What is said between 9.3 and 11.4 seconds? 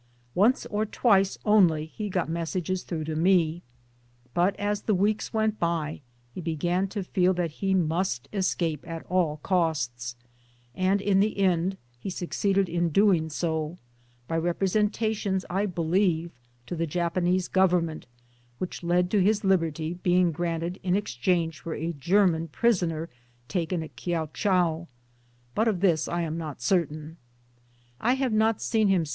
costs; and in 1 the